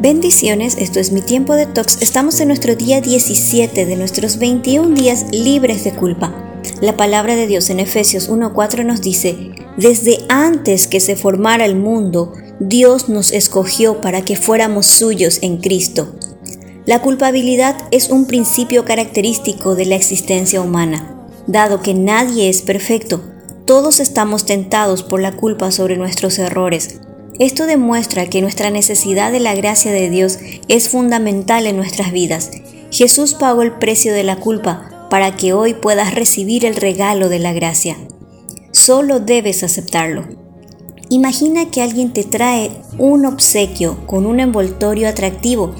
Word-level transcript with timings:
Bendiciones, 0.00 0.78
esto 0.78 0.98
es 0.98 1.12
mi 1.12 1.20
tiempo 1.20 1.56
de 1.56 1.66
tox. 1.66 2.00
Estamos 2.00 2.40
en 2.40 2.48
nuestro 2.48 2.74
día 2.74 3.02
17 3.02 3.84
de 3.84 3.96
nuestros 3.96 4.38
21 4.38 4.94
días 4.94 5.26
libres 5.30 5.84
de 5.84 5.92
culpa. 5.92 6.34
La 6.80 6.96
palabra 6.96 7.36
de 7.36 7.46
Dios 7.46 7.68
en 7.68 7.80
Efesios 7.80 8.30
1.4 8.30 8.86
nos 8.86 9.02
dice, 9.02 9.50
desde 9.76 10.24
antes 10.30 10.86
que 10.86 11.00
se 11.00 11.16
formara 11.16 11.66
el 11.66 11.76
mundo, 11.76 12.32
Dios 12.60 13.10
nos 13.10 13.30
escogió 13.30 14.00
para 14.00 14.22
que 14.22 14.36
fuéramos 14.36 14.86
suyos 14.86 15.38
en 15.42 15.58
Cristo. 15.58 16.14
La 16.86 17.02
culpabilidad 17.02 17.76
es 17.90 18.08
un 18.08 18.24
principio 18.24 18.86
característico 18.86 19.74
de 19.74 19.84
la 19.84 19.96
existencia 19.96 20.62
humana. 20.62 21.28
Dado 21.46 21.82
que 21.82 21.92
nadie 21.92 22.48
es 22.48 22.62
perfecto, 22.62 23.20
todos 23.66 24.00
estamos 24.00 24.46
tentados 24.46 25.02
por 25.02 25.20
la 25.20 25.36
culpa 25.36 25.70
sobre 25.70 25.98
nuestros 25.98 26.38
errores, 26.38 27.00
esto 27.40 27.64
demuestra 27.64 28.26
que 28.26 28.42
nuestra 28.42 28.68
necesidad 28.68 29.32
de 29.32 29.40
la 29.40 29.54
gracia 29.54 29.92
de 29.92 30.10
Dios 30.10 30.38
es 30.68 30.90
fundamental 30.90 31.66
en 31.66 31.74
nuestras 31.74 32.12
vidas. 32.12 32.50
Jesús 32.90 33.32
pagó 33.32 33.62
el 33.62 33.72
precio 33.72 34.12
de 34.12 34.24
la 34.24 34.36
culpa 34.36 35.06
para 35.08 35.34
que 35.36 35.54
hoy 35.54 35.72
puedas 35.72 36.14
recibir 36.14 36.66
el 36.66 36.76
regalo 36.76 37.30
de 37.30 37.38
la 37.38 37.54
gracia. 37.54 37.96
Solo 38.72 39.20
debes 39.20 39.62
aceptarlo. 39.62 40.26
Imagina 41.08 41.70
que 41.70 41.80
alguien 41.80 42.12
te 42.12 42.24
trae 42.24 42.72
un 42.98 43.24
obsequio 43.24 44.06
con 44.06 44.26
un 44.26 44.38
envoltorio 44.38 45.08
atractivo. 45.08 45.74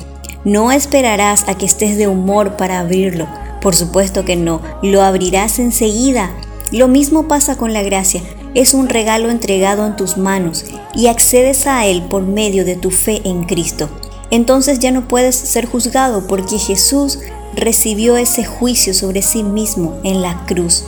No 0.47 0.73
esperarás 0.73 1.47
a 1.47 1.59
que 1.59 1.66
estés 1.66 1.99
de 1.99 2.09
humor 2.09 2.57
para 2.57 2.80
abrirlo. 2.80 3.29
Por 3.61 3.77
supuesto 3.77 4.24
que 4.24 4.35
no, 4.35 4.63
lo 4.83 5.02
abrirás 5.02 5.59
enseguida. 5.59 6.35
Lo 6.73 6.88
mismo 6.88 7.29
pasa 7.29 7.59
con 7.59 7.74
la 7.74 7.83
gracia 7.83 8.23
es 8.55 8.75
un 8.75 8.89
regalo 8.89 9.31
entregado 9.31 9.87
en 9.87 9.97
tus 9.97 10.17
manos 10.17 10.65
y 10.95 11.07
accedes 11.07 11.67
a 11.67 11.87
Él 11.87 12.03
por 12.03 12.23
medio 12.23 12.65
de 12.65 12.77
tu 12.77 12.91
fe 12.91 13.23
en 13.25 13.45
Cristo. 13.45 13.89
Entonces 14.31 14.79
ya 14.79 14.91
no 14.91 15.09
puedes 15.09 15.35
ser 15.35 15.67
juzgado 15.67 16.27
porque 16.27 16.59
Jesús 16.59 17.19
recibió 17.55 18.16
ese 18.16 18.45
juicio 18.45 18.95
sobre 18.95 19.23
sí 19.23 19.43
mismo 19.43 19.99
en 20.05 20.23
la 20.23 20.45
cruz. 20.47 20.85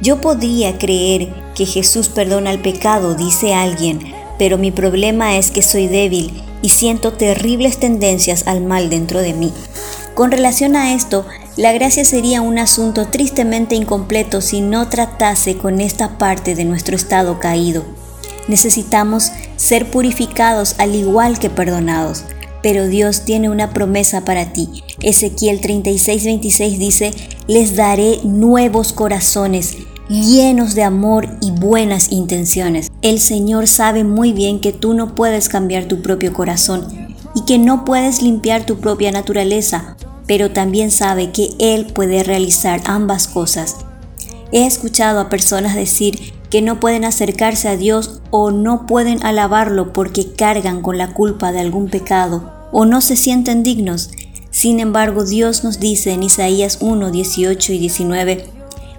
Yo 0.00 0.20
podría 0.20 0.78
creer 0.78 1.34
que 1.54 1.66
Jesús 1.66 2.08
perdona 2.08 2.50
el 2.50 2.60
pecado, 2.60 3.14
dice 3.14 3.54
alguien, 3.54 4.14
pero 4.38 4.56
mi 4.56 4.70
problema 4.70 5.36
es 5.36 5.50
que 5.50 5.62
soy 5.62 5.88
débil 5.88 6.42
y 6.62 6.70
siento 6.70 7.12
terribles 7.12 7.78
tendencias 7.78 8.46
al 8.46 8.62
mal 8.62 8.88
dentro 8.88 9.20
de 9.20 9.34
mí. 9.34 9.52
Con 10.14 10.30
relación 10.30 10.76
a 10.76 10.94
esto, 10.94 11.26
la 11.60 11.72
gracia 11.72 12.06
sería 12.06 12.40
un 12.40 12.58
asunto 12.58 13.08
tristemente 13.08 13.74
incompleto 13.74 14.40
si 14.40 14.62
no 14.62 14.88
tratase 14.88 15.58
con 15.58 15.82
esta 15.82 16.16
parte 16.16 16.54
de 16.54 16.64
nuestro 16.64 16.96
estado 16.96 17.38
caído. 17.38 17.84
Necesitamos 18.48 19.30
ser 19.56 19.90
purificados 19.90 20.74
al 20.78 20.94
igual 20.94 21.38
que 21.38 21.50
perdonados, 21.50 22.24
pero 22.62 22.86
Dios 22.86 23.26
tiene 23.26 23.50
una 23.50 23.74
promesa 23.74 24.24
para 24.24 24.54
ti. 24.54 24.84
Ezequiel 25.02 25.60
36:26 25.60 26.78
dice, 26.78 27.10
les 27.46 27.76
daré 27.76 28.20
nuevos 28.24 28.94
corazones 28.94 29.76
llenos 30.08 30.74
de 30.74 30.84
amor 30.84 31.28
y 31.42 31.50
buenas 31.50 32.10
intenciones. 32.10 32.90
El 33.02 33.20
Señor 33.20 33.68
sabe 33.68 34.02
muy 34.02 34.32
bien 34.32 34.60
que 34.60 34.72
tú 34.72 34.94
no 34.94 35.14
puedes 35.14 35.50
cambiar 35.50 35.84
tu 35.84 36.00
propio 36.00 36.32
corazón 36.32 37.14
y 37.34 37.44
que 37.44 37.58
no 37.58 37.84
puedes 37.84 38.22
limpiar 38.22 38.64
tu 38.64 38.78
propia 38.78 39.12
naturaleza 39.12 39.98
pero 40.30 40.52
también 40.52 40.92
sabe 40.92 41.32
que 41.32 41.48
Él 41.58 41.86
puede 41.86 42.22
realizar 42.22 42.82
ambas 42.84 43.26
cosas. 43.26 43.78
He 44.52 44.64
escuchado 44.64 45.18
a 45.18 45.28
personas 45.28 45.74
decir 45.74 46.34
que 46.50 46.62
no 46.62 46.78
pueden 46.78 47.04
acercarse 47.04 47.66
a 47.66 47.76
Dios 47.76 48.20
o 48.30 48.52
no 48.52 48.86
pueden 48.86 49.26
alabarlo 49.26 49.92
porque 49.92 50.32
cargan 50.34 50.82
con 50.82 50.98
la 50.98 51.14
culpa 51.14 51.50
de 51.50 51.58
algún 51.58 51.88
pecado 51.88 52.68
o 52.70 52.84
no 52.84 53.00
se 53.00 53.16
sienten 53.16 53.64
dignos. 53.64 54.10
Sin 54.52 54.78
embargo, 54.78 55.24
Dios 55.24 55.64
nos 55.64 55.80
dice 55.80 56.12
en 56.12 56.22
Isaías 56.22 56.78
1, 56.80 57.10
18 57.10 57.72
y 57.72 57.78
19, 57.80 58.44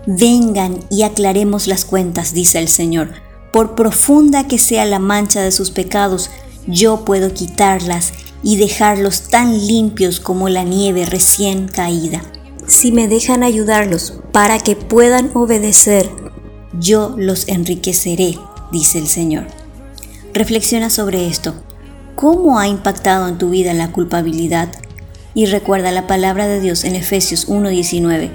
Vengan 0.07 0.79
y 0.89 1.03
aclaremos 1.03 1.65
las 1.65 1.85
cuentas, 1.85 2.33
dice 2.33 2.59
el 2.59 2.67
Señor. 2.67 3.11
Por 3.53 3.75
profunda 3.75 4.49
que 4.49 4.57
sea 4.57 4.83
la 4.83 4.99
mancha 4.99 5.41
de 5.41 5.53
sus 5.53 5.71
pecados, 5.71 6.29
yo 6.67 7.05
puedo 7.05 7.33
quitarlas 7.33 8.11
y 8.43 8.57
dejarlos 8.57 9.23
tan 9.29 9.67
limpios 9.67 10.19
como 10.19 10.49
la 10.49 10.63
nieve 10.63 11.05
recién 11.05 11.67
caída. 11.67 12.21
Si 12.67 12.91
me 12.91 13.07
dejan 13.07 13.43
ayudarlos 13.43 14.19
para 14.31 14.59
que 14.59 14.75
puedan 14.75 15.31
obedecer, 15.33 16.09
yo 16.79 17.15
los 17.17 17.47
enriqueceré, 17.47 18.37
dice 18.71 18.99
el 18.99 19.07
Señor. 19.07 19.45
Reflexiona 20.33 20.89
sobre 20.89 21.27
esto. 21.27 21.53
¿Cómo 22.15 22.59
ha 22.59 22.67
impactado 22.67 23.27
en 23.27 23.37
tu 23.37 23.49
vida 23.49 23.73
la 23.73 23.91
culpabilidad? 23.91 24.69
Y 25.33 25.45
recuerda 25.45 25.91
la 25.91 26.07
palabra 26.07 26.47
de 26.47 26.59
Dios 26.59 26.83
en 26.83 26.95
Efesios 26.95 27.47
1:19. 27.47 28.31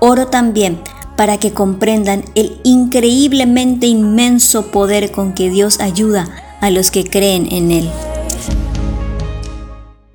Oro 0.00 0.26
también 0.28 0.80
para 1.16 1.38
que 1.38 1.52
comprendan 1.52 2.24
el 2.34 2.60
increíblemente 2.64 3.86
inmenso 3.86 4.70
poder 4.70 5.10
con 5.10 5.34
que 5.34 5.50
Dios 5.50 5.80
ayuda 5.80 6.28
a 6.60 6.70
los 6.70 6.90
que 6.90 7.04
creen 7.04 7.48
en 7.50 7.70
Él. 7.72 7.90